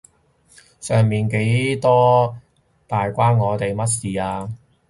[0.79, 2.35] 上面幾多
[2.87, 4.49] 大關我哋乜事啊？